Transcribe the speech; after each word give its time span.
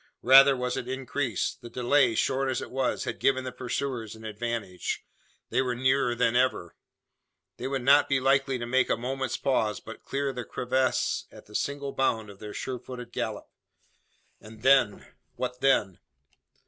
Rather 0.23 0.57
was 0.57 0.75
it 0.75 0.87
increased. 0.87 1.61
The 1.61 1.69
delay, 1.69 2.15
short 2.15 2.49
as 2.49 2.59
it 2.59 2.71
was, 2.71 3.03
had 3.03 3.19
given 3.19 3.43
the 3.43 3.51
pursuers 3.51 4.15
an 4.15 4.25
advantage. 4.25 5.05
They 5.51 5.61
were 5.61 5.75
nearer 5.75 6.15
than 6.15 6.35
ever! 6.35 6.75
They 7.57 7.67
would 7.67 7.83
not 7.83 8.09
be 8.09 8.19
likely 8.19 8.57
to 8.57 8.65
make 8.65 8.89
a 8.89 8.97
moment's 8.97 9.37
pause, 9.37 9.79
but 9.79 10.03
clear 10.03 10.33
the 10.33 10.43
crevasse 10.43 11.27
at 11.31 11.47
a 11.49 11.53
single 11.53 11.93
bound 11.93 12.31
of 12.31 12.39
their 12.39 12.51
sure 12.51 12.79
footed 12.79 13.11
gallop. 13.11 13.47
And 14.39 14.63
then 14.63 15.05
what 15.35 15.59
then? 15.61 15.99